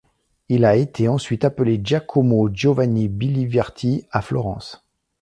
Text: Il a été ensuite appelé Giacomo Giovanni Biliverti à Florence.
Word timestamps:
Il 0.49 0.65
a 0.65 0.75
été 0.77 1.07
ensuite 1.07 1.45
appelé 1.45 1.79
Giacomo 1.83 2.49
Giovanni 2.51 3.07
Biliverti 3.07 4.07
à 4.09 4.23
Florence. 4.23 4.83